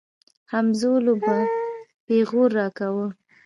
[0.51, 1.37] همزولو به
[2.05, 3.07] پيغور راکاوه.